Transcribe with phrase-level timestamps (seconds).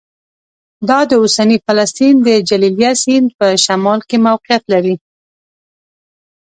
[0.89, 4.95] دا د اوسني فلسطین د جلیلیه سیند په شمال کې موقعیت لري